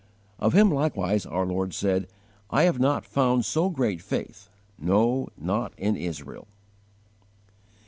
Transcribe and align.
Of 0.39 0.53
him 0.53 0.71
likewise 0.73 1.27
our 1.27 1.45
Lord 1.45 1.75
said: 1.75 2.07
"I 2.49 2.63
have 2.63 2.79
not 2.79 3.05
found 3.05 3.45
so 3.45 3.69
great 3.69 4.01
faith, 4.01 4.49
no, 4.79 5.27
not 5.37 5.73
in 5.77 5.95
Israel!" 5.95 6.47